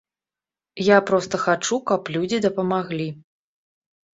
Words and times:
Я 0.85 0.95
проста 1.09 1.35
хачу, 1.43 1.79
каб 1.91 2.01
людзі 2.17 2.41
дапамаглі. 2.47 3.07